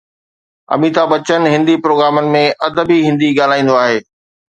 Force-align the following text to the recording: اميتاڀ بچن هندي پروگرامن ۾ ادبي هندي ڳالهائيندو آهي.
اميتاڀ 0.73 1.07
بچن 1.11 1.41
هندي 1.53 1.75
پروگرامن 1.83 2.25
۾ 2.37 2.43
ادبي 2.67 2.99
هندي 3.07 3.29
ڳالهائيندو 3.37 3.75
آهي. 3.85 3.99